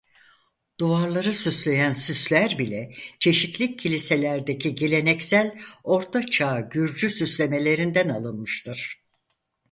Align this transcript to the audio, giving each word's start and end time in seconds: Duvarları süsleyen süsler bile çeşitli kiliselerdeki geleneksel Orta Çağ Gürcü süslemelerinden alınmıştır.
Duvarları 0.79 1.33
süsleyen 1.33 1.91
süsler 1.91 2.59
bile 2.59 2.91
çeşitli 3.19 3.77
kiliselerdeki 3.77 4.75
geleneksel 4.75 5.55
Orta 5.83 6.23
Çağ 6.23 6.59
Gürcü 6.59 7.09
süslemelerinden 7.09 8.09
alınmıştır. 8.09 9.01